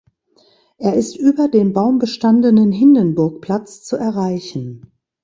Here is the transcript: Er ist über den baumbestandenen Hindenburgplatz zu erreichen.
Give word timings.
Er 0.79 0.95
ist 0.95 1.15
über 1.15 1.47
den 1.47 1.73
baumbestandenen 1.73 2.71
Hindenburgplatz 2.71 3.83
zu 3.83 3.97
erreichen. 3.97 4.91